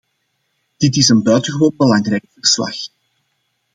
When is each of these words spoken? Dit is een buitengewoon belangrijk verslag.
Dit 0.77 0.95
is 0.95 1.09
een 1.09 1.23
buitengewoon 1.23 1.73
belangrijk 1.77 2.23
verslag. 2.33 2.75